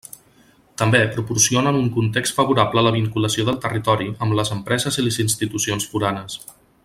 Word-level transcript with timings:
També 0.81 1.01
proporcionen 1.17 1.77
un 1.81 1.91
context 1.97 2.37
favorable 2.39 2.83
a 2.83 2.85
la 2.87 2.95
vinculació 2.97 3.47
del 3.51 3.61
territori 3.67 4.09
amb 4.13 4.39
les 4.41 4.53
empreses 4.57 4.99
i 5.03 5.07
les 5.09 5.21
institucions 5.27 5.91
foranes. 5.93 6.41